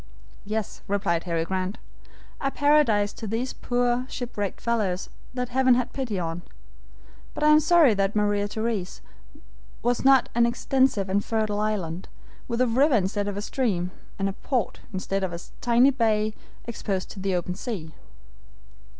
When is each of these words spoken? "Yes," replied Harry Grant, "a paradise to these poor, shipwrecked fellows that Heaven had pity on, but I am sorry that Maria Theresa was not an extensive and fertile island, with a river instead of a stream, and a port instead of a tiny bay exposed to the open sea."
"Yes," 0.45 0.81
replied 0.87 1.25
Harry 1.25 1.45
Grant, 1.45 1.77
"a 2.39 2.49
paradise 2.49 3.13
to 3.13 3.27
these 3.27 3.53
poor, 3.53 4.07
shipwrecked 4.09 4.59
fellows 4.59 5.09
that 5.35 5.49
Heaven 5.49 5.75
had 5.75 5.93
pity 5.93 6.17
on, 6.17 6.41
but 7.35 7.43
I 7.43 7.49
am 7.49 7.59
sorry 7.59 7.93
that 7.93 8.15
Maria 8.15 8.47
Theresa 8.47 9.01
was 9.83 10.03
not 10.03 10.27
an 10.33 10.47
extensive 10.47 11.07
and 11.07 11.23
fertile 11.23 11.59
island, 11.59 12.07
with 12.47 12.61
a 12.61 12.67
river 12.67 12.95
instead 12.95 13.27
of 13.27 13.37
a 13.37 13.43
stream, 13.43 13.91
and 14.17 14.27
a 14.27 14.33
port 14.33 14.79
instead 14.91 15.23
of 15.23 15.33
a 15.33 15.39
tiny 15.61 15.91
bay 15.91 16.33
exposed 16.65 17.11
to 17.11 17.19
the 17.19 17.35
open 17.35 17.53
sea." 17.53 17.93